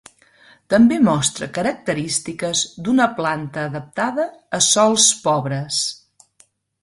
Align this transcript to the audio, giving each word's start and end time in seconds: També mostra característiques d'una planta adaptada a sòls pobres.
També 0.73 0.95
mostra 1.07 1.47
característiques 1.57 2.63
d'una 2.87 3.05
planta 3.19 3.65
adaptada 3.71 4.27
a 4.61 4.61
sòls 4.69 5.09
pobres. 5.27 5.83